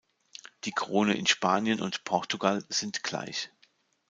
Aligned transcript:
Die 0.63 0.71
Krone 0.71 1.13
in 1.13 1.27
Spanien 1.27 1.79
und 1.79 2.03
Portugal 2.05 2.65
sind 2.69 3.03
gleich. 3.03 3.51